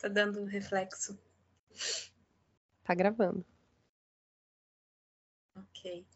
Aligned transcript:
Tá 0.00 0.08
dando 0.08 0.46
reflexo. 0.46 1.22
Tá 2.82 2.94
gravando. 2.94 3.44
Ok. 5.54 6.06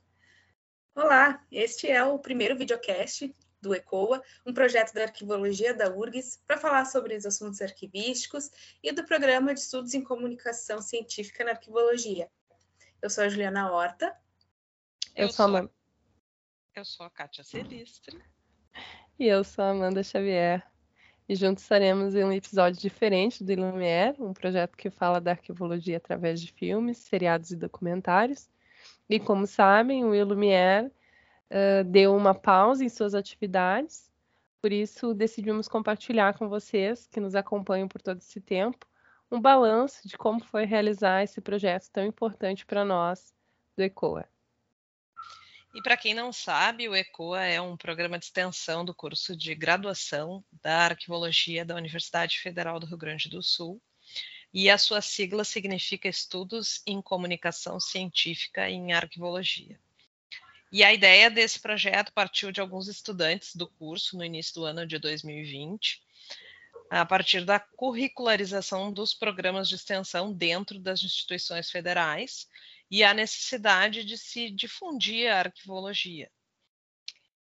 Olá, 0.94 1.44
este 1.52 1.90
é 1.90 2.02
o 2.02 2.18
primeiro 2.18 2.56
videocast 2.56 3.30
do 3.60 3.74
ECOA, 3.74 4.22
um 4.46 4.54
projeto 4.54 4.94
da 4.94 5.02
arquivologia 5.02 5.74
da 5.74 5.94
URGS, 5.94 6.40
para 6.46 6.56
falar 6.56 6.86
sobre 6.86 7.14
os 7.14 7.26
assuntos 7.26 7.60
arquivísticos 7.60 8.50
e 8.82 8.90
do 8.90 9.04
Programa 9.04 9.52
de 9.52 9.60
Estudos 9.60 9.92
em 9.92 10.02
Comunicação 10.02 10.80
Científica 10.80 11.44
na 11.44 11.50
Arquivologia. 11.50 12.30
Eu 13.02 13.10
sou 13.10 13.24
a 13.24 13.28
Juliana 13.28 13.70
Horta. 13.70 14.16
Eu, 15.14 15.26
eu 15.26 15.32
sou 15.32 15.56
a. 15.56 15.68
Eu 16.74 16.84
sou 16.86 17.04
a 17.04 17.10
Kátia 17.10 17.44
Celistre. 17.44 18.18
E 19.18 19.26
eu 19.26 19.44
sou 19.44 19.62
a 19.62 19.70
Amanda 19.70 20.02
Xavier. 20.02 20.66
E 21.26 21.34
juntos 21.34 21.62
estaremos 21.62 22.14
em 22.14 22.22
um 22.22 22.32
episódio 22.32 22.78
diferente 22.78 23.42
do 23.42 23.50
Ilumier, 23.50 24.14
um 24.18 24.34
projeto 24.34 24.76
que 24.76 24.90
fala 24.90 25.20
da 25.20 25.30
arquivologia 25.30 25.96
através 25.96 26.40
de 26.40 26.52
filmes, 26.52 26.98
seriados 26.98 27.50
e 27.50 27.56
documentários. 27.56 28.48
E 29.08 29.18
como 29.18 29.46
sabem, 29.46 30.04
o 30.04 30.14
Ilumier 30.14 30.90
uh, 31.50 31.84
deu 31.84 32.14
uma 32.14 32.34
pausa 32.34 32.84
em 32.84 32.90
suas 32.90 33.14
atividades, 33.14 34.10
por 34.60 34.70
isso 34.70 35.14
decidimos 35.14 35.66
compartilhar 35.66 36.36
com 36.36 36.48
vocês, 36.48 37.06
que 37.06 37.20
nos 37.20 37.34
acompanham 37.34 37.88
por 37.88 38.02
todo 38.02 38.18
esse 38.18 38.40
tempo, 38.40 38.86
um 39.30 39.40
balanço 39.40 40.06
de 40.06 40.18
como 40.18 40.44
foi 40.44 40.66
realizar 40.66 41.22
esse 41.22 41.40
projeto 41.40 41.90
tão 41.90 42.04
importante 42.04 42.66
para 42.66 42.84
nós 42.84 43.34
do 43.76 43.82
ECOA. 43.82 44.28
E 45.74 45.82
para 45.82 45.96
quem 45.96 46.14
não 46.14 46.32
sabe, 46.32 46.88
o 46.88 46.94
ECOA 46.94 47.42
é 47.42 47.60
um 47.60 47.76
programa 47.76 48.16
de 48.16 48.26
extensão 48.26 48.84
do 48.84 48.94
curso 48.94 49.36
de 49.36 49.56
graduação 49.56 50.44
da 50.62 50.84
Arquivologia 50.84 51.64
da 51.64 51.74
Universidade 51.74 52.38
Federal 52.38 52.78
do 52.78 52.86
Rio 52.86 52.96
Grande 52.96 53.28
do 53.28 53.42
Sul, 53.42 53.82
e 54.52 54.70
a 54.70 54.78
sua 54.78 55.00
sigla 55.00 55.42
significa 55.42 56.08
Estudos 56.08 56.80
em 56.86 57.02
Comunicação 57.02 57.80
Científica 57.80 58.70
em 58.70 58.92
Arquivologia. 58.92 59.76
E 60.70 60.84
a 60.84 60.92
ideia 60.92 61.28
desse 61.28 61.58
projeto 61.58 62.12
partiu 62.12 62.52
de 62.52 62.60
alguns 62.60 62.86
estudantes 62.86 63.56
do 63.56 63.66
curso 63.66 64.16
no 64.16 64.24
início 64.24 64.54
do 64.54 64.64
ano 64.64 64.86
de 64.86 64.96
2020, 65.00 66.00
a 66.88 67.04
partir 67.04 67.44
da 67.44 67.58
curricularização 67.58 68.92
dos 68.92 69.12
programas 69.12 69.68
de 69.68 69.74
extensão 69.74 70.32
dentro 70.32 70.78
das 70.78 71.02
instituições 71.02 71.68
federais 71.68 72.46
e 72.90 73.02
a 73.02 73.14
necessidade 73.14 74.04
de 74.04 74.16
se 74.18 74.50
difundir 74.50 75.30
a 75.30 75.40
arquivologia. 75.40 76.30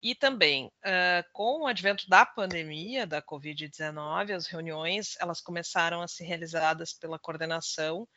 E 0.01 0.13
também, 0.13 0.67
uh, 0.67 1.23
com 1.31 1.61
o 1.61 1.67
advento 1.67 2.09
da 2.09 2.25
pandemia 2.25 3.07
da 3.07 3.21
Covid-19, 3.21 4.31
as 4.35 4.47
reuniões 4.47 5.15
elas 5.17 5.39
começaram 5.39 6.01
a 6.01 6.07
ser 6.09 6.25
realizadas 6.25 6.93
pela 6.93 7.17
coordenação 7.17 8.07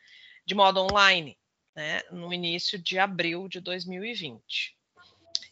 de 0.45 0.53
modo 0.53 0.81
online, 0.81 1.37
né, 1.73 2.01
no 2.11 2.33
início 2.33 2.77
de 2.77 2.99
abril 2.99 3.47
de 3.47 3.61
2020. 3.61 4.75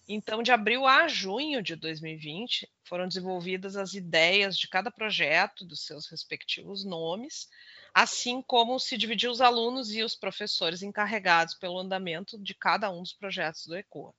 Então, 0.07 0.43
de 0.43 0.51
abril 0.51 0.85
a 0.85 1.07
junho 1.07 1.63
de 1.63 1.75
2020, 1.75 2.69
foram 2.83 3.07
desenvolvidas 3.07 3.75
as 3.75 3.93
ideias 3.93 4.57
de 4.57 4.67
cada 4.67 4.91
projeto, 4.91 5.65
dos 5.65 5.85
seus 5.85 6.07
respectivos 6.07 6.83
nomes, 6.83 7.47
assim 7.95 8.41
como 8.41 8.77
se 8.77 8.97
dividiu 8.97 9.31
os 9.31 9.39
alunos 9.39 9.95
e 9.95 10.03
os 10.03 10.17
professores 10.17 10.83
encarregados 10.83 11.55
pelo 11.55 11.79
andamento 11.79 12.37
de 12.37 12.53
cada 12.53 12.91
um 12.91 13.01
dos 13.01 13.13
projetos 13.13 13.65
do 13.65 13.77
ECOA. 13.77 14.13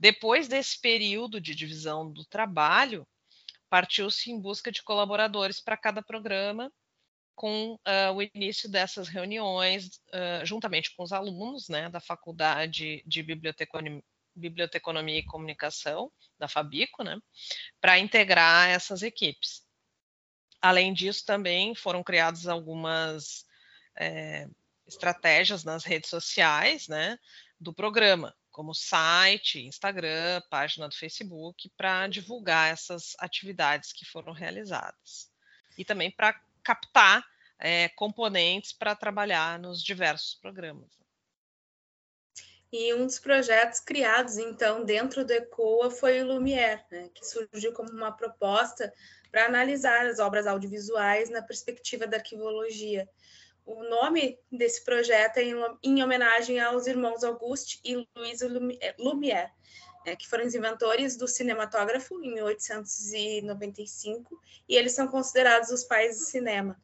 Depois 0.00 0.48
desse 0.48 0.80
período 0.80 1.38
de 1.38 1.54
divisão 1.54 2.10
do 2.10 2.24
trabalho, 2.24 3.06
partiu-se 3.68 4.30
em 4.30 4.40
busca 4.40 4.72
de 4.72 4.82
colaboradores 4.82 5.60
para 5.60 5.76
cada 5.76 6.02
programa, 6.02 6.72
com 7.34 7.74
uh, 7.74 8.14
o 8.14 8.22
início 8.22 8.66
dessas 8.66 9.08
reuniões, 9.08 10.00
uh, 10.08 10.44
juntamente 10.46 10.96
com 10.96 11.02
os 11.02 11.12
alunos 11.12 11.68
né, 11.68 11.90
da 11.90 12.00
Faculdade 12.00 13.02
de 13.06 13.22
Biblioteconomia 13.22 14.02
Biblioteconomia 14.38 15.18
e 15.18 15.24
Comunicação, 15.24 16.12
da 16.38 16.46
Fabico, 16.46 17.02
né, 17.02 17.18
para 17.80 17.98
integrar 17.98 18.68
essas 18.68 19.02
equipes. 19.02 19.65
Além 20.66 20.92
disso, 20.92 21.24
também 21.24 21.76
foram 21.76 22.02
criadas 22.02 22.48
algumas 22.48 23.46
é, 23.96 24.48
estratégias 24.84 25.62
nas 25.62 25.84
redes 25.84 26.10
sociais 26.10 26.88
né, 26.88 27.16
do 27.60 27.72
programa, 27.72 28.34
como 28.50 28.74
site, 28.74 29.64
Instagram, 29.64 30.42
página 30.50 30.88
do 30.88 30.96
Facebook, 30.96 31.70
para 31.76 32.08
divulgar 32.08 32.72
essas 32.72 33.14
atividades 33.20 33.92
que 33.92 34.04
foram 34.04 34.32
realizadas. 34.32 35.30
E 35.78 35.84
também 35.84 36.10
para 36.10 36.34
captar 36.64 37.24
é, 37.60 37.88
componentes 37.90 38.72
para 38.72 38.96
trabalhar 38.96 39.60
nos 39.60 39.80
diversos 39.80 40.34
programas. 40.34 40.90
E 42.72 42.92
um 42.94 43.06
dos 43.06 43.18
projetos 43.18 43.80
criados, 43.80 44.38
então, 44.38 44.84
dentro 44.84 45.24
do 45.24 45.32
ECOA 45.32 45.90
foi 45.90 46.20
o 46.20 46.26
Lumière, 46.26 46.84
né, 46.90 47.08
que 47.14 47.24
surgiu 47.24 47.72
como 47.72 47.90
uma 47.90 48.10
proposta 48.10 48.92
para 49.30 49.46
analisar 49.46 50.06
as 50.06 50.18
obras 50.18 50.46
audiovisuais 50.46 51.30
na 51.30 51.42
perspectiva 51.42 52.06
da 52.06 52.16
arquivologia. 52.16 53.08
O 53.64 53.82
nome 53.84 54.38
desse 54.50 54.84
projeto 54.84 55.38
é 55.38 55.44
em, 55.82 56.02
homenagem 56.02 56.60
aos 56.60 56.86
irmãos 56.86 57.24
Auguste 57.24 57.80
e 57.84 58.06
Louis 58.16 58.40
Lumière, 58.98 59.50
né, 60.04 60.16
que 60.16 60.28
foram 60.28 60.46
os 60.46 60.54
inventores 60.54 61.16
do 61.16 61.26
cinematógrafo 61.26 62.22
em 62.22 62.34
1895, 62.34 64.40
e 64.68 64.76
eles 64.76 64.92
são 64.92 65.08
considerados 65.08 65.70
os 65.70 65.82
pais 65.84 66.18
do 66.18 66.24
cinema. 66.24 66.78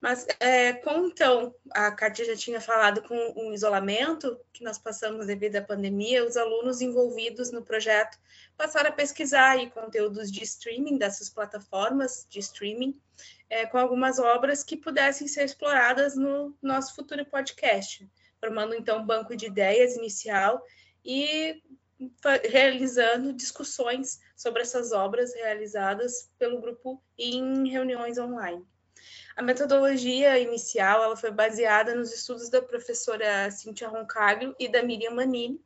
Mas, 0.00 0.26
é, 0.40 0.72
como 0.72 1.08
então 1.08 1.54
a 1.72 1.92
Kátia 1.92 2.24
já 2.24 2.34
tinha 2.34 2.58
falado 2.58 3.02
com 3.02 3.14
o 3.36 3.52
isolamento 3.52 4.40
que 4.50 4.64
nós 4.64 4.78
passamos 4.78 5.26
devido 5.26 5.56
à 5.56 5.62
pandemia, 5.62 6.24
os 6.24 6.38
alunos 6.38 6.80
envolvidos 6.80 7.52
no 7.52 7.62
projeto 7.62 8.18
passaram 8.56 8.88
a 8.88 8.92
pesquisar 8.92 9.50
aí, 9.50 9.70
conteúdos 9.70 10.32
de 10.32 10.42
streaming 10.42 10.96
dessas 10.96 11.28
plataformas 11.28 12.26
de 12.30 12.38
streaming, 12.38 12.98
é, 13.50 13.66
com 13.66 13.76
algumas 13.76 14.18
obras 14.18 14.64
que 14.64 14.74
pudessem 14.74 15.28
ser 15.28 15.44
exploradas 15.44 16.16
no 16.16 16.56
nosso 16.62 16.94
futuro 16.94 17.26
podcast, 17.26 18.08
formando 18.40 18.74
então 18.74 19.00
um 19.00 19.06
banco 19.06 19.36
de 19.36 19.46
ideias 19.46 19.96
inicial 19.96 20.64
e 21.04 21.62
realizando 22.50 23.34
discussões 23.34 24.18
sobre 24.34 24.62
essas 24.62 24.92
obras 24.92 25.34
realizadas 25.34 26.30
pelo 26.38 26.58
grupo 26.58 27.02
em 27.18 27.68
reuniões 27.68 28.16
online. 28.16 28.66
A 29.36 29.42
metodologia 29.42 30.38
inicial 30.38 31.02
ela 31.02 31.16
foi 31.16 31.30
baseada 31.30 31.94
nos 31.94 32.12
estudos 32.12 32.48
da 32.48 32.60
professora 32.60 33.50
Cíntia 33.50 33.88
Roncaglio 33.88 34.54
e 34.58 34.68
da 34.68 34.82
Miriam 34.82 35.12
Manini, 35.12 35.60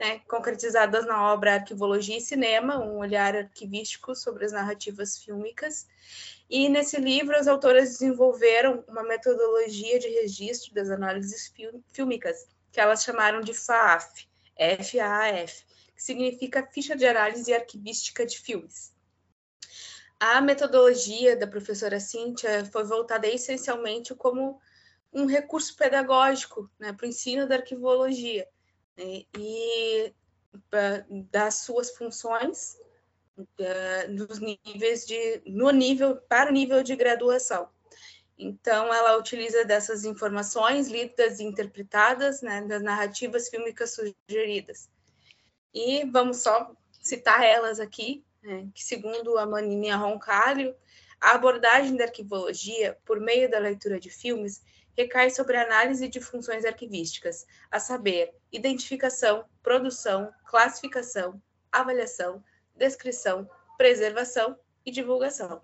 né, 0.00 0.20
concretizadas 0.28 1.04
na 1.04 1.32
obra 1.32 1.54
Arquivologia 1.54 2.16
e 2.16 2.20
Cinema, 2.20 2.78
um 2.78 2.98
olhar 2.98 3.34
arquivístico 3.34 4.14
sobre 4.14 4.44
as 4.44 4.52
narrativas 4.52 5.18
fílmicas. 5.18 5.88
E 6.48 6.68
nesse 6.68 6.98
livro, 6.98 7.36
as 7.36 7.48
autoras 7.48 7.90
desenvolveram 7.90 8.84
uma 8.86 9.02
metodologia 9.02 9.98
de 9.98 10.08
registro 10.08 10.72
das 10.72 10.88
análises 10.88 11.52
fílmicas, 11.92 12.46
que 12.70 12.80
elas 12.80 13.02
chamaram 13.02 13.40
de 13.40 13.52
FAAF, 13.52 14.28
F-A-A-F, 14.56 15.64
que 15.94 16.02
significa 16.02 16.66
Ficha 16.72 16.96
de 16.96 17.06
Análise 17.06 17.52
Arquivística 17.52 18.24
de 18.24 18.38
Filmes. 18.38 18.92
A 20.20 20.40
metodologia 20.40 21.36
da 21.36 21.46
professora 21.46 22.00
Cíntia 22.00 22.64
foi 22.66 22.84
voltada 22.84 23.26
essencialmente 23.28 24.14
como 24.14 24.60
um 25.12 25.26
recurso 25.26 25.76
pedagógico 25.76 26.70
né, 26.78 26.92
para 26.92 27.06
o 27.06 27.08
ensino 27.08 27.46
da 27.46 27.56
arquivologia 27.56 28.46
né, 28.96 29.22
e 29.36 30.12
das 31.30 31.56
suas 31.56 31.90
funções 31.96 32.76
nos 34.08 34.40
níveis 34.40 35.06
de 35.06 35.40
no 35.46 35.70
nível 35.70 36.16
para 36.16 36.50
o 36.50 36.52
nível 36.52 36.82
de 36.82 36.96
graduação. 36.96 37.68
Então, 38.36 38.92
ela 38.92 39.16
utiliza 39.16 39.64
dessas 39.64 40.04
informações 40.04 40.88
lidas 40.88 41.40
e 41.40 41.44
interpretadas 41.44 42.40
né, 42.40 42.62
das 42.62 42.82
narrativas 42.82 43.48
fílmicas 43.48 43.94
sugeridas. 43.94 44.88
E 45.74 46.04
vamos 46.04 46.38
só 46.38 46.72
citar 47.00 47.42
elas 47.42 47.80
aqui, 47.80 48.24
né, 48.42 48.68
que, 48.74 48.84
segundo 48.84 49.36
a 49.38 49.46
Manininha 49.46 49.96
Roncalho, 49.96 50.74
a 51.20 51.32
abordagem 51.32 51.96
da 51.96 52.04
arquivologia, 52.04 52.98
por 53.04 53.20
meio 53.20 53.50
da 53.50 53.58
leitura 53.58 53.98
de 53.98 54.10
filmes, 54.10 54.62
recai 54.96 55.30
sobre 55.30 55.56
a 55.56 55.62
análise 55.62 56.08
de 56.08 56.20
funções 56.20 56.64
arquivísticas, 56.64 57.46
a 57.70 57.78
saber, 57.78 58.34
identificação, 58.50 59.44
produção, 59.62 60.32
classificação, 60.44 61.40
avaliação, 61.70 62.42
descrição, 62.74 63.48
preservação 63.76 64.58
e 64.84 64.90
divulgação. 64.90 65.62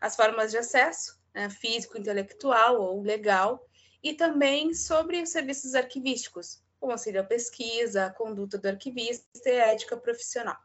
As 0.00 0.16
formas 0.16 0.50
de 0.50 0.58
acesso, 0.58 1.18
né, 1.34 1.48
físico, 1.48 1.98
intelectual 1.98 2.80
ou 2.80 3.02
legal, 3.02 3.66
e 4.02 4.12
também 4.12 4.74
sobre 4.74 5.22
os 5.22 5.30
serviços 5.30 5.74
arquivísticos, 5.74 6.62
como 6.78 6.92
auxílio 6.92 7.22
à 7.22 7.24
pesquisa, 7.24 8.06
a 8.06 8.10
conduta 8.10 8.58
do 8.58 8.68
arquivista 8.68 9.48
e 9.48 9.60
a 9.60 9.72
ética 9.72 9.96
profissional. 9.96 10.58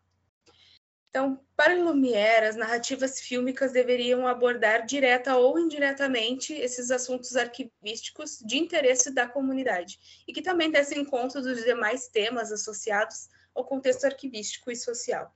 Então, 1.09 1.43
para 1.55 1.73
Lumière, 1.73 2.45
as 2.45 2.55
narrativas 2.55 3.19
fílmicas 3.19 3.71
deveriam 3.71 4.27
abordar 4.27 4.85
direta 4.85 5.35
ou 5.35 5.57
indiretamente 5.57 6.53
esses 6.53 6.91
assuntos 6.91 7.35
arquivísticos 7.35 8.39
de 8.45 8.57
interesse 8.57 9.11
da 9.11 9.27
comunidade 9.27 9.99
e 10.27 10.31
que 10.31 10.41
também 10.41 10.69
dessem 10.69 11.03
conta 11.03 11.41
dos 11.41 11.63
demais 11.63 12.07
temas 12.07 12.51
associados 12.51 13.27
ao 13.55 13.65
contexto 13.65 14.05
arquivístico 14.05 14.69
e 14.69 14.75
social. 14.75 15.33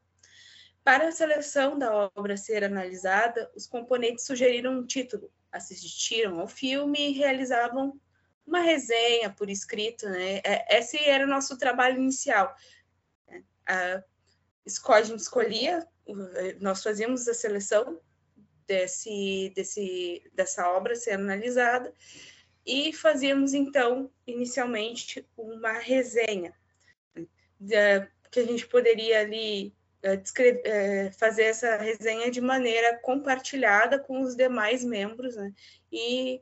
Para 0.83 1.07
a 1.07 1.11
seleção 1.11 1.79
da 1.79 2.11
obra 2.15 2.37
ser 2.37 2.63
analisada, 2.63 3.49
os 3.55 3.65
componentes 3.65 4.25
sugeriram 4.25 4.77
um 4.77 4.85
título, 4.85 5.31
assistiram 5.51 6.39
ao 6.39 6.47
filme 6.47 7.09
e 7.09 7.13
realizavam 7.13 7.99
uma 8.45 8.59
resenha 8.59 9.29
por 9.31 9.49
escrito, 9.49 10.07
né? 10.07 10.41
É, 10.43 10.77
esse 10.77 10.97
era 10.97 11.23
o 11.23 11.29
nosso 11.29 11.57
trabalho 11.57 11.97
inicial. 11.97 12.53
A, 13.65 14.03
a 14.89 15.01
gente 15.01 15.19
escolhia, 15.19 15.87
nós 16.59 16.81
fazíamos 16.83 17.27
a 17.27 17.33
seleção 17.33 17.99
desse, 18.67 19.51
desse, 19.55 20.23
dessa 20.33 20.69
obra 20.71 20.95
ser 20.95 21.11
analisada 21.11 21.93
e 22.65 22.93
fazíamos 22.93 23.53
então 23.53 24.09
inicialmente 24.25 25.27
uma 25.37 25.73
resenha 25.73 26.53
que 28.31 28.39
a 28.39 28.45
gente 28.45 28.67
poderia 28.67 29.21
ali 29.21 29.73
é, 30.01 30.21
é, 30.65 31.11
fazer 31.11 31.43
essa 31.43 31.77
resenha 31.77 32.29
de 32.29 32.41
maneira 32.41 32.97
compartilhada 32.99 33.99
com 33.99 34.21
os 34.21 34.35
demais 34.35 34.83
membros 34.83 35.35
né, 35.35 35.53
e 35.91 36.41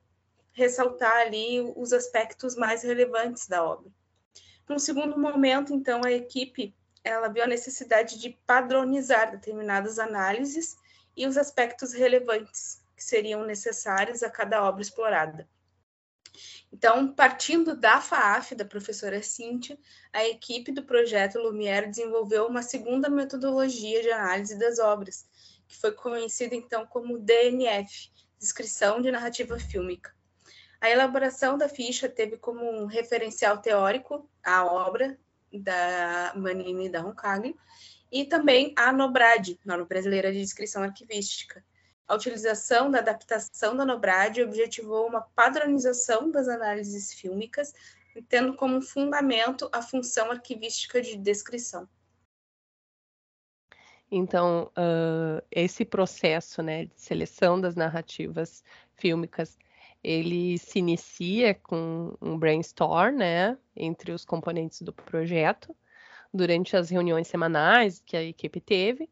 ressaltar 0.54 1.16
ali 1.18 1.62
os 1.76 1.94
aspectos 1.94 2.56
mais 2.56 2.84
relevantes 2.84 3.48
da 3.48 3.64
obra. 3.64 3.92
Num 4.68 4.80
segundo 4.80 5.20
momento, 5.20 5.74
então, 5.74 6.02
a 6.04 6.12
equipe 6.12 6.74
ela 7.04 7.28
viu 7.28 7.44
a 7.44 7.48
necessidade 7.48 8.20
de 8.20 8.30
padronizar 8.46 9.32
determinadas 9.32 9.98
análises 9.98 10.78
e 11.16 11.26
os 11.26 11.38
aspectos 11.38 11.94
relevantes 11.94 12.82
que 12.96 13.04
seriam 13.04 13.46
necessários 13.46 14.22
a 14.24 14.30
cada 14.30 14.64
obra 14.64 14.82
explorada. 14.82 15.48
Então, 16.72 17.14
partindo 17.14 17.76
da 17.76 18.00
FAAF, 18.00 18.56
da 18.56 18.64
professora 18.64 19.22
Cíntia, 19.22 19.78
a 20.14 20.26
equipe 20.26 20.72
do 20.72 20.84
projeto 20.84 21.38
Lumière 21.38 21.90
desenvolveu 21.90 22.48
uma 22.48 22.62
segunda 22.62 23.10
metodologia 23.10 24.02
de 24.02 24.10
análise 24.10 24.58
das 24.58 24.80
obras, 24.80 25.28
que 25.68 25.76
foi 25.76 25.92
conhecida 25.92 26.56
então 26.56 26.86
como 26.86 27.20
DNF, 27.20 28.10
Descrição 28.40 29.02
de 29.02 29.12
Narrativa 29.12 29.60
Fílmica. 29.60 30.16
A 30.80 30.90
elaboração 30.90 31.58
da 31.58 31.68
ficha 31.68 32.08
teve 32.08 32.38
como 32.38 32.64
um 32.66 32.86
referencial 32.86 33.58
teórico 33.58 34.28
a 34.44 34.66
obra 34.66 35.20
da 35.54 36.34
Manini 36.36 36.86
e 36.86 36.90
da 36.90 37.02
Roncaglia, 37.02 37.54
e 38.12 38.26
também 38.26 38.74
a 38.78 38.92
NOBRAD, 38.92 39.60
Norma 39.66 39.86
Brasileira 39.86 40.32
de 40.32 40.40
Descrição 40.40 40.84
Arquivística, 40.84 41.64
a 42.12 42.16
utilização 42.16 42.92
da 42.92 43.00
adaptação 43.00 43.74
da 43.74 43.86
Nobrad 43.86 44.38
objetivou 44.42 45.08
uma 45.08 45.22
padronização 45.22 46.30
das 46.30 46.50
análises 46.50 47.14
fílmicas, 47.14 47.74
tendo 48.28 48.54
como 48.58 48.82
fundamento 48.82 49.70
a 49.72 49.82
função 49.82 50.30
arquivística 50.30 51.02
de 51.02 51.16
descrição. 51.16 51.88
Então, 54.12 54.70
uh, 54.78 55.42
esse 55.50 55.86
processo 55.86 56.62
né, 56.62 56.84
de 56.84 57.00
seleção 57.00 57.62
das 57.62 57.76
narrativas 57.76 58.62
fílmicas, 58.96 59.58
ele 60.04 60.58
se 60.58 60.80
inicia 60.80 61.54
com 61.54 62.16
um 62.22 62.38
brainstorm 62.38 63.18
né, 63.18 63.58
entre 63.76 64.12
os 64.12 64.26
componentes 64.26 64.82
do 64.82 64.92
projeto, 64.94 65.76
durante 66.34 66.76
as 66.76 66.90
reuniões 66.90 67.28
semanais 67.28 68.02
que 68.06 68.16
a 68.18 68.24
equipe 68.24 68.60
teve, 68.62 69.10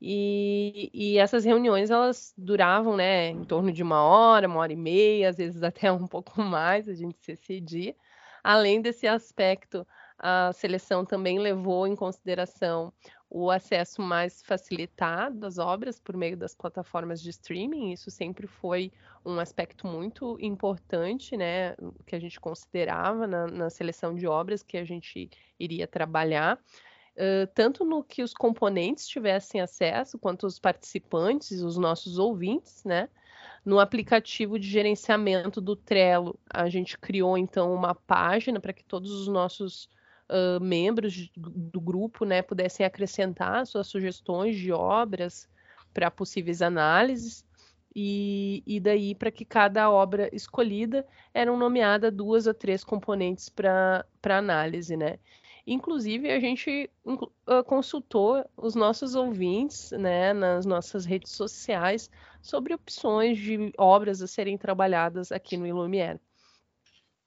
e, 0.00 0.90
e, 0.94 1.18
essas 1.18 1.44
reuniões 1.44 1.90
elas 1.90 2.32
duravam, 2.38 2.96
né, 2.96 3.30
em 3.30 3.44
torno 3.44 3.72
de 3.72 3.82
uma 3.82 4.00
hora, 4.02 4.46
uma 4.46 4.60
hora 4.60 4.72
e 4.72 4.76
meia, 4.76 5.28
às 5.28 5.36
vezes 5.36 5.62
até 5.62 5.90
um 5.90 6.06
pouco 6.06 6.40
mais, 6.42 6.88
a 6.88 6.94
gente 6.94 7.18
se 7.20 7.32
decidia. 7.32 7.96
Além 8.42 8.80
desse 8.80 9.08
aspecto, 9.08 9.86
a 10.18 10.52
seleção 10.52 11.04
também 11.04 11.38
levou 11.38 11.86
em 11.86 11.96
consideração 11.96 12.92
o 13.30 13.50
acesso 13.50 14.00
mais 14.00 14.42
facilitado 14.42 15.46
às 15.46 15.58
obras 15.58 16.00
por 16.00 16.16
meio 16.16 16.36
das 16.36 16.54
plataformas 16.54 17.22
de 17.22 17.30
streaming. 17.30 17.92
Isso 17.92 18.10
sempre 18.10 18.46
foi 18.46 18.90
um 19.24 19.38
aspecto 19.38 19.86
muito 19.86 20.38
importante, 20.40 21.36
né, 21.36 21.74
que 22.06 22.16
a 22.16 22.18
gente 22.18 22.40
considerava 22.40 23.26
na, 23.26 23.46
na 23.46 23.70
seleção 23.70 24.14
de 24.14 24.26
obras 24.26 24.62
que 24.62 24.78
a 24.78 24.84
gente 24.84 25.30
iria 25.58 25.86
trabalhar 25.86 26.58
tanto 27.54 27.84
no 27.84 28.02
que 28.02 28.22
os 28.22 28.32
componentes 28.32 29.06
tivessem 29.06 29.60
acesso, 29.60 30.18
quanto 30.18 30.46
os 30.46 30.58
participantes, 30.58 31.62
os 31.62 31.76
nossos 31.76 32.18
ouvintes, 32.18 32.84
né? 32.84 33.08
No 33.64 33.80
aplicativo 33.80 34.58
de 34.58 34.68
gerenciamento 34.68 35.60
do 35.60 35.74
Trello, 35.74 36.38
a 36.48 36.68
gente 36.68 36.96
criou 36.96 37.36
então 37.36 37.74
uma 37.74 37.94
página 37.94 38.60
para 38.60 38.72
que 38.72 38.84
todos 38.84 39.10
os 39.10 39.28
nossos 39.28 39.90
uh, 40.30 40.60
membros 40.60 41.30
do 41.36 41.80
grupo 41.80 42.24
né, 42.24 42.42
pudessem 42.42 42.84
acrescentar 42.84 43.66
suas 43.66 43.86
sugestões 43.86 44.56
de 44.56 44.72
obras 44.72 45.48
para 45.92 46.10
possíveis 46.10 46.62
análises. 46.62 47.46
E, 47.94 48.62
e 48.66 48.78
daí, 48.78 49.14
para 49.14 49.30
que 49.30 49.44
cada 49.44 49.90
obra 49.90 50.28
escolhida 50.32 51.06
eram 51.34 51.56
nomeadas 51.56 52.12
duas 52.12 52.46
ou 52.46 52.54
três 52.54 52.84
componentes 52.84 53.48
para 53.48 54.04
análise, 54.22 54.96
né? 54.96 55.18
Inclusive, 55.66 56.30
a 56.30 56.40
gente 56.40 56.88
consultou 57.66 58.42
os 58.56 58.74
nossos 58.74 59.14
ouvintes 59.14 59.90
né, 59.90 60.32
nas 60.32 60.64
nossas 60.64 61.04
redes 61.04 61.32
sociais 61.32 62.10
sobre 62.40 62.72
opções 62.72 63.36
de 63.36 63.70
obras 63.76 64.22
a 64.22 64.26
serem 64.26 64.56
trabalhadas 64.56 65.30
aqui 65.30 65.58
no 65.58 65.66
Ilumiere. 65.66 66.18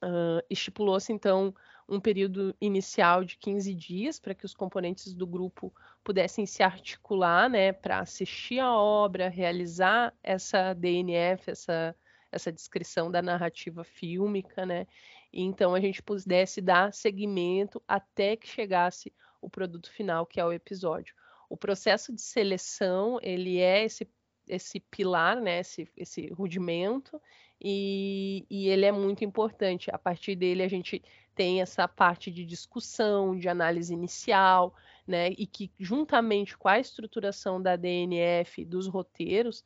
Uh, 0.03 0.41
Estipulou-se, 0.49 1.13
então, 1.13 1.53
um 1.87 1.99
período 1.99 2.55
inicial 2.59 3.23
de 3.23 3.37
15 3.37 3.73
dias 3.73 4.19
para 4.19 4.33
que 4.33 4.45
os 4.45 4.53
componentes 4.53 5.13
do 5.13 5.27
grupo 5.27 5.73
pudessem 6.03 6.45
se 6.45 6.63
articular 6.63 7.49
né, 7.49 7.71
para 7.73 7.99
assistir 7.99 8.59
a 8.59 8.73
obra, 8.73 9.29
realizar 9.29 10.13
essa 10.23 10.73
DNF, 10.73 11.51
essa, 11.51 11.95
essa 12.31 12.51
descrição 12.51 13.11
da 13.11 13.21
narrativa 13.21 13.83
fílmica, 13.83 14.65
né, 14.65 14.87
e 15.33 15.41
então 15.41 15.73
a 15.73 15.79
gente 15.79 16.01
pudesse 16.01 16.61
dar 16.61 16.93
seguimento 16.93 17.81
até 17.87 18.35
que 18.35 18.47
chegasse 18.47 19.13
o 19.41 19.49
produto 19.49 19.91
final, 19.91 20.25
que 20.25 20.39
é 20.39 20.45
o 20.45 20.53
episódio. 20.53 21.15
O 21.49 21.57
processo 21.57 22.13
de 22.13 22.21
seleção, 22.21 23.19
ele 23.21 23.59
é 23.59 23.83
esse, 23.83 24.07
esse 24.47 24.79
pilar, 24.79 25.39
né, 25.41 25.59
esse, 25.59 25.89
esse 25.97 26.27
rudimento, 26.27 27.19
e, 27.59 28.45
e 28.49 28.69
ele 28.69 28.85
é 28.85 28.91
muito 28.91 29.23
importante. 29.23 29.89
A 29.91 29.97
partir 29.97 30.35
dele, 30.35 30.63
a 30.63 30.67
gente 30.67 31.03
tem 31.41 31.59
essa 31.59 31.87
parte 31.87 32.29
de 32.29 32.45
discussão, 32.45 33.35
de 33.35 33.49
análise 33.49 33.91
inicial, 33.91 34.75
né, 35.07 35.31
e 35.31 35.47
que 35.47 35.71
juntamente 35.79 36.55
com 36.55 36.67
a 36.67 36.79
estruturação 36.79 37.59
da 37.59 37.75
DNF, 37.75 38.63
dos 38.63 38.85
roteiros, 38.85 39.65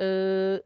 uh, 0.00 0.60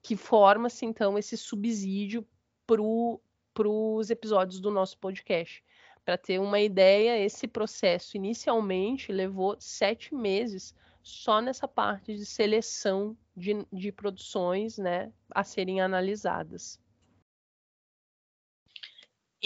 que 0.00 0.14
forma-se 0.14 0.86
então 0.86 1.18
esse 1.18 1.36
subsídio 1.36 2.24
para 2.64 3.68
os 3.68 4.08
episódios 4.08 4.60
do 4.60 4.70
nosso 4.70 4.96
podcast. 4.98 5.64
Para 6.04 6.16
ter 6.16 6.38
uma 6.38 6.60
ideia, 6.60 7.18
esse 7.18 7.48
processo 7.48 8.16
inicialmente 8.16 9.10
levou 9.10 9.56
sete 9.58 10.14
meses 10.14 10.72
só 11.02 11.40
nessa 11.40 11.66
parte 11.66 12.14
de 12.14 12.24
seleção 12.24 13.16
de, 13.36 13.66
de 13.72 13.90
produções 13.90 14.78
né, 14.78 15.12
a 15.32 15.42
serem 15.42 15.80
analisadas. 15.80 16.78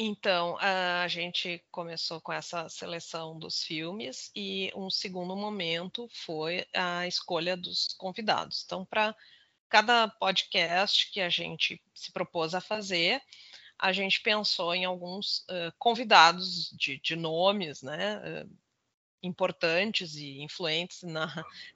Então, 0.03 0.57
a 0.59 1.07
gente 1.09 1.63
começou 1.71 2.23
com 2.23 2.33
essa 2.33 2.67
seleção 2.71 3.39
dos 3.39 3.63
filmes 3.63 4.31
e 4.35 4.73
um 4.75 4.89
segundo 4.89 5.37
momento 5.37 6.09
foi 6.11 6.67
a 6.75 7.07
escolha 7.07 7.55
dos 7.55 7.89
convidados. 7.99 8.63
Então, 8.65 8.83
para 8.87 9.15
cada 9.69 10.09
podcast 10.09 11.11
que 11.11 11.21
a 11.21 11.29
gente 11.29 11.83
se 11.95 12.11
propôs 12.13 12.55
a 12.55 12.63
fazer, 12.63 13.21
a 13.79 13.93
gente 13.93 14.23
pensou 14.23 14.75
em 14.75 14.87
alguns 14.87 15.41
uh, 15.41 15.71
convidados 15.79 16.71
de, 16.71 16.99
de, 16.99 17.15
nomes, 17.15 17.83
né, 17.83 18.17
uh, 18.17 18.51
importantes 19.23 20.15
e 20.17 20.41
influentes 20.41 21.03
na, 21.03 21.27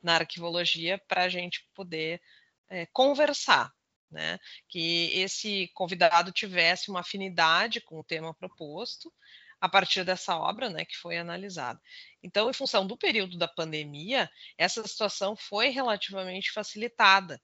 na 0.03 0.15
arquivologia 0.15 0.97
para 1.07 1.25
a 1.25 1.29
gente 1.29 1.69
poder 1.75 2.23
uh, 2.71 2.89
conversar, 2.91 3.71
né, 4.11 4.39
que 4.69 5.11
esse 5.15 5.69
convidado 5.75 6.33
tivesse 6.33 6.91
uma 6.91 7.01
afinidade 7.01 7.81
com 7.81 7.99
o 7.99 8.05
tema 8.05 8.35
proposto 8.35 9.13
a 9.61 9.69
partir 9.69 10.05
dessa 10.05 10.37
obra, 10.37 10.69
né, 10.69 10.85
que 10.85 10.97
foi 10.97 11.17
analisada. 11.17 11.81
Então, 12.25 12.49
em 12.49 12.55
função 12.55 12.87
do 12.87 12.97
período 12.97 13.37
da 13.37 13.47
pandemia, 13.47 14.31
essa 14.57 14.83
situação 14.89 15.37
foi 15.37 15.69
relativamente 15.69 16.51
facilitada, 16.53 17.39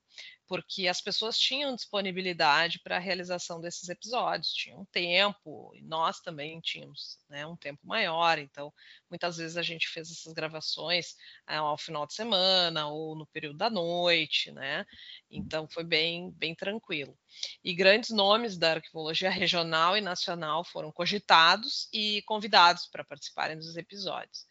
porque 0.49 0.89
as 0.89 1.03
pessoas 1.03 1.39
tinham 1.39 1.77
disponibilidade 1.77 2.81
para 2.81 2.97
a 2.97 2.99
realização 2.99 3.61
desses 3.61 3.91
episódios, 3.91 4.55
tinham 4.55 4.85
tempo, 4.87 5.71
e 5.77 5.83
nós 5.83 6.21
também 6.21 6.61
tínhamos 6.63 7.19
né, 7.29 7.47
um 7.47 7.55
tempo 7.55 7.87
maior, 7.87 8.39
então 8.39 8.73
muitas 9.09 9.37
vezes 9.37 9.59
a 9.59 9.63
gente 9.63 9.87
fez 9.87 10.11
essas 10.11 10.33
gravações 10.33 11.15
é, 11.47 11.57
ao 11.57 11.77
final 11.77 12.07
de 12.07 12.15
semana 12.15 12.89
ou 12.89 13.15
no 13.15 13.27
período 13.27 13.59
da 13.59 13.69
noite, 13.69 14.51
né? 14.51 14.87
Então 15.31 15.69
foi 15.69 15.85
bem, 15.85 16.31
bem 16.33 16.55
tranquilo. 16.55 17.17
E 17.63 17.75
grandes 17.75 18.11
nomes 18.11 18.57
da 18.57 18.73
arquivologia 18.73 19.31
regional 19.31 19.97
e 19.97 20.01
nacional 20.01 20.65
foram 20.65 20.91
cogitados 20.91 21.87
e 21.93 22.23
convidados 22.23 22.87
para 22.87 23.05
participarem 23.05 23.57
dos 23.57 23.77
episódios. 23.77 24.47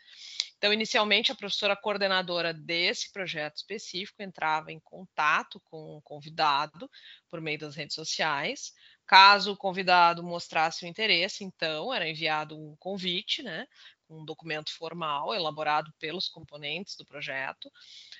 Então, 0.59 0.73
inicialmente, 0.73 1.31
a 1.31 1.35
professora 1.35 1.73
coordenadora 1.73 2.53
desse 2.53 3.09
projeto 3.13 3.55
específico 3.55 4.21
entrava 4.21 4.73
em 4.73 4.79
contato 4.81 5.57
com 5.61 5.95
o 5.95 6.01
convidado 6.01 6.91
por 7.29 7.39
meio 7.39 7.57
das 7.57 7.77
redes 7.77 7.95
sociais. 7.95 8.73
Caso 9.07 9.53
o 9.53 9.57
convidado 9.57 10.21
mostrasse 10.21 10.83
o 10.83 10.87
interesse, 10.87 11.45
então, 11.45 11.93
era 11.93 12.09
enviado 12.09 12.59
um 12.59 12.75
convite, 12.77 13.41
né, 13.41 13.65
um 14.09 14.25
documento 14.25 14.75
formal 14.75 15.33
elaborado 15.33 15.93
pelos 15.97 16.27
componentes 16.27 16.97
do 16.97 17.05
projeto, 17.05 17.71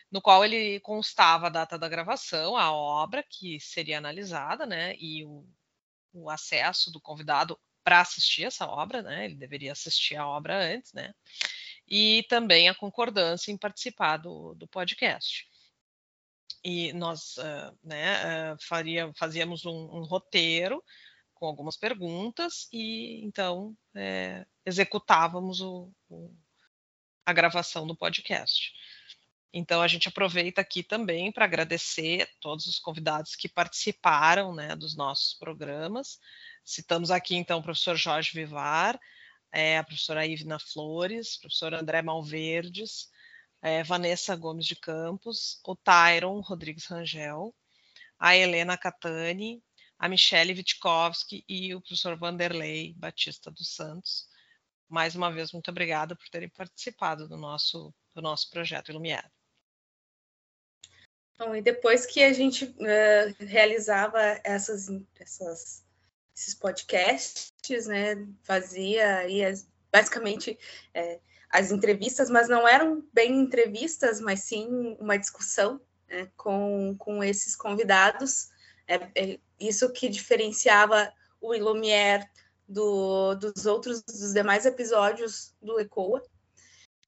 no 0.10 0.22
qual 0.22 0.46
ele 0.46 0.80
constava 0.80 1.48
a 1.48 1.50
data 1.50 1.78
da 1.78 1.90
gravação, 1.90 2.56
a 2.56 2.72
obra 2.72 3.22
que 3.22 3.60
seria 3.60 3.98
analisada, 3.98 4.66
né, 4.66 4.96
e 4.98 5.26
o, 5.26 5.46
o 6.14 6.30
acesso 6.30 6.90
do 6.90 7.02
convidado 7.02 7.60
para 7.84 8.00
assistir 8.00 8.46
essa 8.46 8.66
obra, 8.66 9.02
né, 9.02 9.26
ele 9.26 9.36
deveria 9.36 9.74
assistir 9.74 10.16
a 10.16 10.26
obra 10.26 10.74
antes, 10.74 10.94
né, 10.94 11.14
e 11.90 12.24
também 12.30 12.70
a 12.70 12.76
concordância 12.76 13.52
em 13.52 13.58
participar 13.58 14.18
do, 14.18 14.54
do 14.56 14.68
podcast. 14.68 15.48
E 16.64 16.94
nós 16.94 17.38
uh, 17.38 17.78
né, 17.84 18.54
uh, 18.54 18.58
faria, 18.62 19.12
fazíamos 19.16 19.66
um, 19.66 19.72
um, 19.72 20.04
roteiro 20.04 20.84
com 21.34 21.48
algumas 21.48 21.78
perguntas 21.78 22.68
e 22.72 23.24
então 23.24 23.76
é, 23.96 24.46
executávamos 24.66 25.62
o, 25.62 25.90
o, 26.10 26.36
a 27.26 27.32
gravação 27.32 27.88
do 27.88 27.96
podcast. 27.96 28.74
Então 29.54 29.82
a 29.82 29.88
gente 29.88 30.08
aproveita 30.08 30.62
aqui 30.62 30.84
também 30.84 31.32
para 31.32 31.46
agradecer 31.46 32.30
todos 32.40 32.68
os 32.68 32.78
convidados 32.78 33.36
que 33.36 33.50
participaram 33.50 34.54
né, 34.54 34.76
dos 34.76 34.96
nossos 34.96 35.34
programas. 35.34 36.20
Citamos 36.64 37.10
aqui 37.10 37.36
então 37.36 37.60
o 37.60 37.64
professor 37.64 37.96
Jorge 37.96 38.32
Vivar, 38.34 39.00
é, 39.52 39.78
a 39.78 39.84
professora 39.84 40.26
Ivna 40.26 40.60
Flores, 40.60 41.38
professor 41.38 41.74
André 41.74 42.02
Malverdes, 42.02 43.10
é, 43.62 43.84
Vanessa 43.84 44.36
Gomes 44.36 44.66
de 44.66 44.76
Campos, 44.76 45.60
o 45.66 45.76
Tyron 45.76 46.40
Rodrigues 46.40 46.86
Rangel, 46.86 47.54
a 48.18 48.36
Helena 48.36 48.78
Catani, 48.78 49.64
a 49.98 50.08
Michele 50.08 50.54
Witkowski 50.54 51.44
e 51.48 51.76
o 51.76 51.82
professor 51.82 52.18
Vanderlei 52.18 52.94
Batista 52.98 53.52
dos 53.52 53.76
Santos. 53.76 54.28
Mais 54.88 55.16
uma 55.16 55.32
vez, 55.32 55.52
muito 55.52 55.70
obrigada 55.70 56.16
por 56.16 56.28
terem 56.30 56.50
participado 56.50 57.28
do 57.28 57.38
nosso, 57.38 57.94
do 58.16 58.22
nosso 58.22 58.50
projeto 58.50 58.90
Ilumiar. 58.90 59.30
Bom, 61.38 61.56
e 61.56 61.62
depois 61.62 62.06
que 62.06 62.22
a 62.22 62.34
gente 62.34 62.66
uh, 62.66 63.46
realizava 63.46 64.20
essas, 64.44 64.88
essas 65.18 65.86
esses 66.40 66.56
podcasts, 66.56 67.88
né? 67.88 68.26
Fazia 68.44 69.18
aí 69.18 69.44
as, 69.44 69.68
basicamente 69.92 70.58
é, 70.94 71.20
as 71.50 71.70
entrevistas, 71.70 72.30
mas 72.30 72.48
não 72.48 72.66
eram 72.66 73.04
bem 73.12 73.38
entrevistas, 73.40 74.22
mas 74.22 74.44
sim 74.44 74.96
uma 75.00 75.18
discussão 75.18 75.82
né, 76.08 76.30
com, 76.38 76.96
com 76.98 77.22
esses 77.22 77.56
convidados. 77.56 78.50
É, 78.88 78.96
é, 79.16 79.40
isso 79.60 79.92
que 79.92 80.08
diferenciava 80.08 81.12
o 81.42 81.54
Ilumière 81.54 82.26
do, 82.68 83.36
dos 83.36 83.66
outros, 83.66 84.02
dos 84.02 84.34
demais 84.34 84.66
episódios 84.66 85.54
do 85.62 85.78
ECOA. 85.80 86.24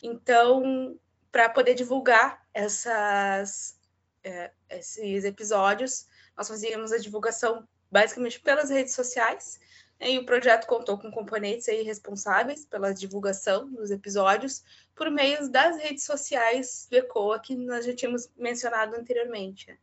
Então, 0.03 0.99
para 1.31 1.47
poder 1.47 1.73
divulgar 1.73 2.45
essas, 2.53 3.77
é, 4.23 4.51
esses 4.69 5.23
episódios, 5.23 6.05
nós 6.35 6.49
fazíamos 6.49 6.91
a 6.91 6.97
divulgação 6.97 7.65
basicamente 7.91 8.39
pelas 8.39 8.69
redes 8.69 8.93
sociais. 8.93 9.59
Né, 9.99 10.11
e 10.11 10.19
o 10.19 10.25
projeto 10.25 10.65
contou 10.65 10.97
com 10.97 11.11
componentes 11.11 11.67
aí 11.67 11.83
responsáveis 11.83 12.65
pela 12.65 12.93
divulgação 12.93 13.71
dos 13.71 13.91
episódios 13.91 14.63
por 14.95 15.11
meio 15.11 15.49
das 15.49 15.77
redes 15.77 16.03
sociais 16.03 16.87
do 16.89 16.97
ECOA, 16.97 17.39
que 17.39 17.55
nós 17.55 17.85
já 17.85 17.93
tínhamos 17.93 18.29
mencionado 18.37 18.95
anteriormente. 18.95 19.77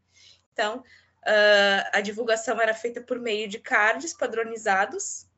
Então, 0.52 0.78
uh, 0.78 1.90
a 1.92 2.00
divulgação 2.00 2.60
era 2.60 2.74
feita 2.74 3.00
por 3.00 3.20
meio 3.20 3.48
de 3.48 3.58
cards 3.58 4.12
padronizados, 4.12 5.28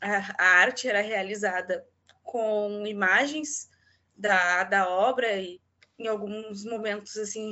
a, 0.00 0.42
a 0.42 0.46
arte 0.60 0.88
era 0.88 1.00
realizada 1.00 1.86
com 2.22 2.86
imagens 2.86 3.70
da, 4.16 4.64
da 4.64 4.88
obra 4.88 5.32
e 5.36 5.60
em 5.98 6.06
alguns 6.06 6.64
momentos 6.64 7.16
assim 7.16 7.50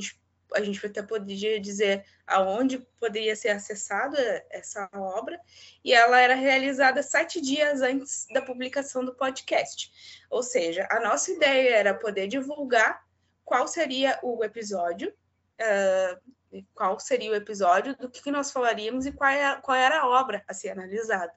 a 0.55 0.63
gente 0.63 0.85
até 0.85 1.03
poderia 1.03 1.61
dizer 1.61 2.05
aonde 2.27 2.79
poderia 3.01 3.37
ser 3.37 3.51
acessado 3.51 4.17
essa 4.51 4.89
obra, 4.95 5.41
e 5.85 5.93
ela 5.93 6.21
era 6.21 6.35
realizada 6.35 7.03
sete 7.03 7.41
dias 7.41 7.83
antes 7.83 8.27
da 8.33 8.43
publicação 8.43 9.05
do 9.05 9.15
podcast. 9.15 9.91
Ou 10.31 10.43
seja, 10.43 10.87
a 10.91 11.01
nossa 11.01 11.31
ideia 11.31 11.77
era 11.77 11.95
poder 11.95 12.27
divulgar 12.27 13.05
qual 13.45 13.69
seria 13.69 14.19
o 14.23 14.43
episódio, 14.43 15.15
uh, 15.61 16.63
qual 16.75 16.99
seria 16.99 17.31
o 17.31 17.37
episódio, 17.37 17.97
do 17.97 18.11
que 18.11 18.31
nós 18.31 18.51
falaríamos 18.51 19.07
e 19.07 19.13
qual, 19.13 19.31
é, 19.31 19.61
qual 19.61 19.77
era 19.77 20.01
a 20.01 20.09
obra 20.09 20.45
a 20.49 20.55
ser 20.55 20.71
analisada. 20.71 21.33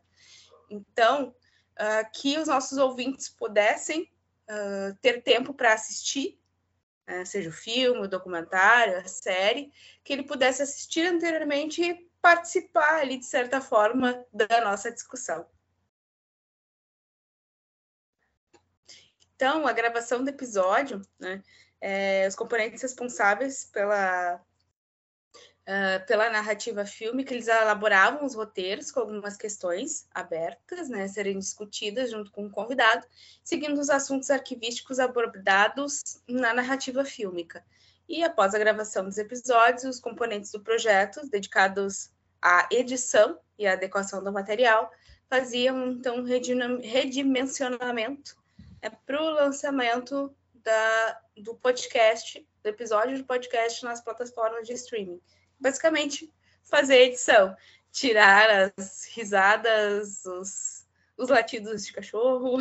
Então, 0.70 1.36
uh, 1.80 2.12
que 2.14 2.38
os 2.38 2.48
nossos 2.48 2.78
ouvintes 2.78 3.30
pudessem 3.30 4.12
uh, 4.50 4.96
ter 5.02 5.22
tempo 5.22 5.54
para 5.54 5.74
assistir 5.74 6.39
seja 7.26 7.50
o 7.50 7.54
filme, 7.54 8.02
o 8.02 8.08
documentário, 8.08 8.98
a 8.98 9.08
série, 9.08 9.72
que 10.04 10.14
ele 10.14 10.24
pudesse 10.24 10.62
assistir 10.62 11.08
anteriormente 11.08 11.82
e 11.82 12.10
participar 12.22 13.00
ali, 13.00 13.18
de 13.18 13.26
certa 13.26 13.62
forma, 13.62 14.26
da 14.34 14.62
nossa 14.62 14.92
discussão. 14.92 15.46
Então, 19.36 19.66
a 19.66 19.72
gravação 19.72 20.24
do 20.24 20.30
episódio, 20.30 21.02
né, 21.18 21.42
é, 21.80 22.28
os 22.28 22.36
componentes 22.36 22.82
responsáveis 22.82 23.66
pela 23.66 24.44
uh, 25.70 26.06
pela 26.08 26.30
narrativa 26.30 26.84
fílmica, 26.84 27.34
eles 27.34 27.48
elaboravam 27.48 28.26
os 28.26 28.34
roteiros 28.34 28.92
com 28.92 29.02
algumas 29.02 29.38
questões 29.38 30.08
abertas, 30.14 30.90
né, 30.90 31.08
serem 31.08 31.38
discutidas 31.38 32.10
junto 32.10 32.32
com 32.32 32.48
o 32.48 32.50
convidado, 32.50 33.06
seguindo 33.44 33.80
os 33.80 33.90
assuntos 33.90 34.32
arquivísticos 34.32 35.00
abordados 35.00 36.20
na 36.28 36.54
narrativa 36.54 37.06
fílmica. 37.06 37.64
E 38.08 38.24
após 38.24 38.56
a 38.56 38.60
gravação 38.60 39.06
dos 39.06 39.20
episódios, 39.20 39.84
os 39.84 40.00
componentes 40.00 40.52
do 40.52 40.60
projeto, 40.60 41.22
dedicados 41.30 42.10
à 42.42 42.68
edição 42.72 43.40
e 43.58 43.68
à 43.68 43.74
adequação 43.74 44.24
do 44.24 44.32
material, 44.32 44.92
faziam 45.30 45.92
então 45.92 46.18
um 46.18 46.24
redimensionamento 46.24 48.36
é, 48.82 48.90
para 48.90 49.22
o 49.22 49.30
lançamento 49.30 50.36
da, 50.56 51.22
do 51.38 51.54
podcast, 51.54 52.44
do 52.64 52.68
episódio 52.68 53.20
do 53.20 53.26
podcast 53.26 53.86
nas 53.86 54.02
plataformas 54.02 54.66
de 54.66 54.74
streaming 54.74 55.22
basicamente 55.60 56.32
fazer 56.64 57.02
edição, 57.02 57.56
tirar 57.92 58.72
as 58.78 59.06
risadas, 59.14 60.24
os, 60.26 60.88
os 61.18 61.30
latidos 61.30 61.86
de 61.86 61.94
cachorro, 61.94 62.58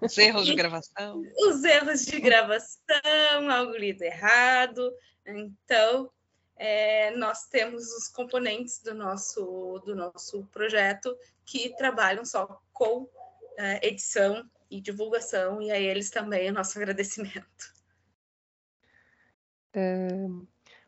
os 0.00 0.18
erros 0.18 0.46
de 0.46 0.54
gravação, 0.54 1.22
os 1.38 1.64
erros 1.64 2.04
de 2.04 2.20
gravação, 2.20 3.50
algo 3.50 3.76
lido 3.76 4.02
errado. 4.02 4.92
Então, 5.26 6.10
é, 6.56 7.10
nós 7.16 7.48
temos 7.48 7.84
os 7.92 8.08
componentes 8.08 8.82
do 8.82 8.94
nosso, 8.94 9.82
do 9.84 9.94
nosso 9.94 10.44
projeto 10.46 11.16
que 11.44 11.74
trabalham 11.76 12.24
só 12.24 12.60
com 12.72 13.08
é, 13.58 13.86
edição 13.86 14.48
e 14.70 14.80
divulgação, 14.80 15.62
e 15.62 15.70
a 15.70 15.78
eles 15.78 16.10
também 16.10 16.50
o 16.50 16.52
nosso 16.52 16.76
agradecimento. 16.78 17.74
É, 19.72 20.08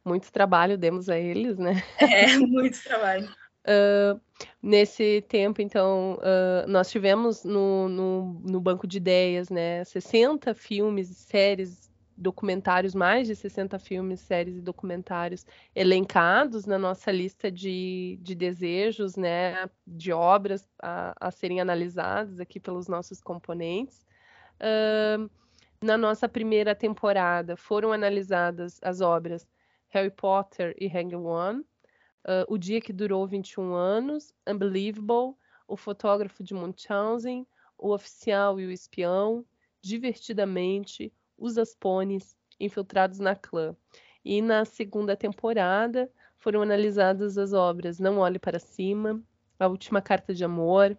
muito 0.08 0.32
trabalho 0.32 0.78
demos 0.78 1.08
a 1.08 1.18
eles, 1.18 1.58
né? 1.58 1.82
É, 2.00 2.38
muito 2.38 2.82
trabalho. 2.82 3.28
Uh, 3.68 4.18
nesse 4.62 5.20
tempo, 5.28 5.60
então, 5.60 6.14
uh, 6.14 6.66
nós 6.66 6.90
tivemos 6.90 7.44
no, 7.44 7.86
no, 7.86 8.40
no, 8.42 8.60
banco 8.62 8.86
de 8.86 8.96
ideias, 8.96 9.50
né, 9.50 9.84
60 9.84 10.54
filmes, 10.54 11.08
séries, 11.08 11.90
documentários, 12.16 12.94
mais 12.94 13.26
de 13.26 13.36
60 13.36 13.78
filmes, 13.78 14.20
séries 14.20 14.56
e 14.56 14.62
documentários 14.62 15.44
elencados 15.74 16.64
na 16.64 16.78
nossa 16.78 17.12
lista 17.12 17.50
de, 17.50 18.18
de 18.22 18.34
desejos, 18.34 19.16
né, 19.16 19.68
de 19.86 20.12
obras 20.12 20.66
a, 20.80 21.12
a 21.20 21.30
serem 21.30 21.60
analisadas 21.60 22.40
aqui 22.40 22.58
pelos 22.58 22.88
nossos 22.88 23.20
componentes. 23.20 24.06
Uh, 24.60 25.28
Na 25.82 25.98
nossa 25.98 26.28
primeira 26.28 26.74
temporada 26.74 27.56
foram 27.56 27.92
analisadas 27.92 28.80
as 28.82 29.00
obras 29.00 29.46
Harry 29.88 30.10
Potter 30.10 30.74
e 30.78 30.86
Hang 30.86 31.14
One, 31.16 31.60
uh, 31.60 32.44
O 32.48 32.58
Dia 32.58 32.80
que 32.80 32.92
Durou 32.92 33.26
21 33.26 33.72
Anos, 33.72 34.34
Unbelievable, 34.46 35.34
O 35.66 35.76
Fotógrafo 35.76 36.42
de 36.42 36.54
Munchausen, 36.54 37.46
O 37.76 37.92
Oficial 37.92 38.60
e 38.60 38.66
o 38.66 38.70
Espião, 38.70 39.44
Divertidamente, 39.80 41.12
Os 41.36 41.56
Aspones, 41.56 42.36
Infiltrados 42.60 43.18
na 43.18 43.34
Clã. 43.34 43.74
E 44.24 44.42
na 44.42 44.64
segunda 44.64 45.16
temporada 45.16 46.10
foram 46.36 46.62
analisadas 46.62 47.38
as 47.38 47.52
obras 47.52 47.98
Não 47.98 48.18
Olhe 48.18 48.38
para 48.38 48.58
Cima, 48.58 49.22
A 49.58 49.66
Última 49.66 50.02
Carta 50.02 50.34
de 50.34 50.44
Amor, 50.44 50.96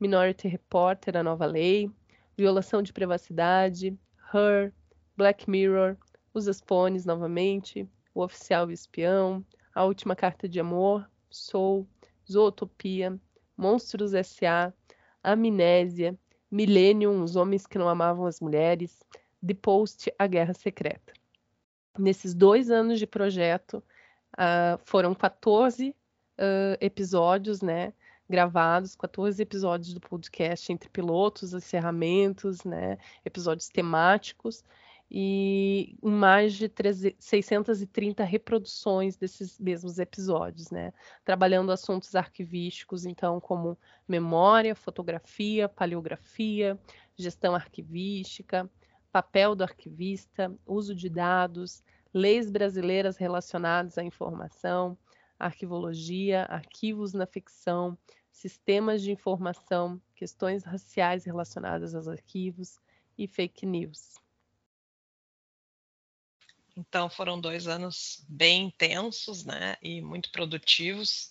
Minority 0.00 0.48
Reporter, 0.48 1.16
A 1.16 1.22
Nova 1.22 1.46
Lei, 1.46 1.90
Violação 2.36 2.82
de 2.82 2.92
Privacidade, 2.92 3.96
Her, 4.34 4.72
Black 5.16 5.48
Mirror, 5.48 5.96
Os 6.34 6.48
Aspones 6.48 7.04
novamente, 7.04 7.88
O 8.14 8.22
Oficial 8.22 8.70
Espião, 8.70 9.44
A 9.74 9.84
Última 9.84 10.14
Carta 10.14 10.48
de 10.48 10.60
Amor, 10.60 11.08
Soul, 11.30 11.86
Zootopia, 12.30 13.18
Monstros 13.56 14.14
S.A., 14.14 14.72
Amnésia, 15.22 16.18
Millennium, 16.50 17.22
Os 17.22 17.36
Homens 17.36 17.66
que 17.66 17.78
Não 17.78 17.88
Amavam 17.88 18.26
as 18.26 18.40
Mulheres, 18.40 19.00
The 19.44 19.54
Post, 19.54 20.12
A 20.18 20.26
Guerra 20.26 20.52
Secreta. 20.52 21.12
Nesses 21.98 22.34
dois 22.34 22.70
anos 22.70 22.98
de 22.98 23.06
projeto, 23.06 23.82
uh, 24.34 24.78
foram 24.84 25.14
14 25.14 25.90
uh, 25.90 25.94
episódios, 26.80 27.62
né? 27.62 27.92
Gravados, 28.28 28.94
14 28.96 29.42
episódios 29.42 29.92
do 29.92 30.00
podcast 30.00 30.72
entre 30.72 30.88
pilotos, 30.88 31.52
encerramentos, 31.52 32.64
né? 32.64 32.98
Episódios 33.24 33.68
temáticos 33.68 34.64
e 35.14 35.94
mais 36.02 36.54
de 36.54 36.70
3, 36.70 37.14
630 37.18 38.24
reproduções 38.24 39.14
desses 39.14 39.58
mesmos 39.58 39.98
episódios, 39.98 40.70
né? 40.70 40.90
Trabalhando 41.22 41.70
assuntos 41.70 42.14
arquivísticos, 42.14 43.04
então, 43.04 43.38
como 43.38 43.78
memória, 44.08 44.74
fotografia, 44.74 45.68
paleografia, 45.68 46.80
gestão 47.14 47.54
arquivística, 47.54 48.70
papel 49.12 49.54
do 49.54 49.62
arquivista, 49.62 50.50
uso 50.66 50.94
de 50.94 51.10
dados, 51.10 51.84
leis 52.14 52.50
brasileiras 52.50 53.18
relacionadas 53.18 53.98
à 53.98 54.02
informação, 54.02 54.96
arquivologia, 55.38 56.46
arquivos 56.48 57.12
na 57.12 57.26
ficção, 57.26 57.98
sistemas 58.30 59.02
de 59.02 59.12
informação, 59.12 60.00
questões 60.16 60.64
raciais 60.64 61.26
relacionadas 61.26 61.94
aos 61.94 62.08
arquivos 62.08 62.80
e 63.18 63.26
fake 63.26 63.66
news. 63.66 64.21
Então 66.76 67.10
foram 67.10 67.40
dois 67.40 67.66
anos 67.66 68.24
bem 68.28 68.64
intensos, 68.64 69.44
né, 69.44 69.76
e 69.82 70.00
muito 70.00 70.30
produtivos. 70.30 71.30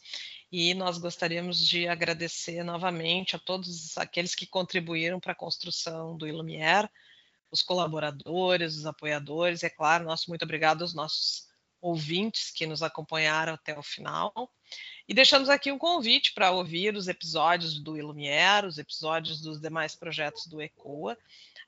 E 0.52 0.74
nós 0.74 0.98
gostaríamos 0.98 1.66
de 1.66 1.88
agradecer 1.88 2.64
novamente 2.64 3.36
a 3.36 3.40
todos 3.40 3.98
aqueles 3.98 4.36
que 4.36 4.46
contribuíram 4.46 5.20
para 5.20 5.32
a 5.32 5.36
construção 5.36 6.18
do 6.18 6.28
Ilumier, 6.28 6.90
os 7.50 7.62
colaboradores, 7.62 8.76
os 8.76 8.86
apoiadores, 8.86 9.64
e 9.64 9.66
é 9.66 9.70
claro, 9.70 10.06
nosso 10.06 10.30
muito 10.30 10.44
obrigado 10.44 10.82
aos 10.82 10.94
nossos 10.94 11.50
ouvintes 11.82 12.52
que 12.52 12.68
nos 12.68 12.84
acompanharam 12.84 13.54
até 13.54 13.78
o 13.78 13.84
final. 13.84 14.54
E 15.08 15.14
deixamos 15.14 15.50
aqui 15.50 15.72
um 15.72 15.78
convite 15.78 16.34
para 16.34 16.52
ouvir 16.52 16.96
os 16.96 17.08
episódios 17.08 17.80
do 17.80 17.98
Ilumier, 17.98 18.66
os 18.66 18.78
episódios 18.78 19.42
dos 19.42 19.60
demais 19.60 19.96
projetos 19.96 20.46
do 20.48 20.62
ECOA, 20.62 21.18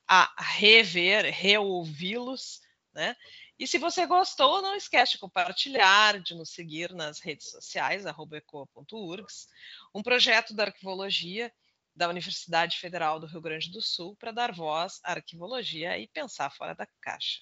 a 0.06 0.32
rever, 0.38 1.32
reouvi-los, 1.34 2.60
né? 2.94 3.16
E 3.58 3.66
se 3.66 3.78
você 3.78 4.04
gostou, 4.04 4.60
não 4.60 4.74
esquece 4.74 5.12
de 5.12 5.18
compartilhar, 5.18 6.20
de 6.20 6.34
nos 6.34 6.50
seguir 6.50 6.92
nas 6.92 7.20
redes 7.20 7.50
sociais, 7.50 8.04
ecoa.urgs, 8.04 9.46
um 9.94 10.02
projeto 10.02 10.52
da 10.54 10.64
arquivologia 10.64 11.52
da 11.94 12.08
Universidade 12.08 12.78
Federal 12.78 13.20
do 13.20 13.26
Rio 13.26 13.40
Grande 13.40 13.70
do 13.70 13.80
Sul 13.80 14.16
para 14.16 14.32
dar 14.32 14.52
voz 14.52 15.00
à 15.04 15.12
arquivologia 15.12 15.96
e 15.96 16.08
pensar 16.08 16.50
fora 16.50 16.74
da 16.74 16.86
caixa. 17.00 17.40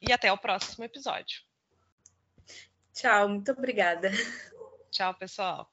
E 0.00 0.12
até 0.12 0.32
o 0.32 0.38
próximo 0.38 0.84
episódio. 0.84 1.42
Tchau, 2.94 3.28
muito 3.28 3.50
obrigada. 3.50 4.10
Tchau, 4.90 5.14
pessoal. 5.14 5.71